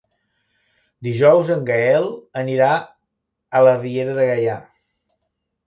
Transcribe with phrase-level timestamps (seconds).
[1.07, 2.09] Dijous en Gaël
[2.43, 4.59] anirà a la Riera de Gaià.